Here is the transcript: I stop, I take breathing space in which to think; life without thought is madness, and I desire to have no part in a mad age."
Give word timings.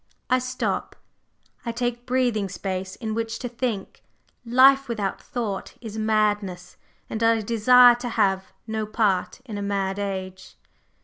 I 0.31 0.39
stop, 0.39 0.95
I 1.63 1.71
take 1.71 2.07
breathing 2.07 2.49
space 2.49 2.95
in 2.95 3.13
which 3.13 3.37
to 3.37 3.47
think; 3.47 4.03
life 4.43 4.87
without 4.87 5.21
thought 5.21 5.75
is 5.79 5.95
madness, 5.99 6.75
and 7.07 7.21
I 7.21 7.41
desire 7.41 7.93
to 7.97 8.09
have 8.09 8.51
no 8.65 8.87
part 8.87 9.41
in 9.45 9.59
a 9.59 9.61
mad 9.61 9.99
age." 9.99 10.55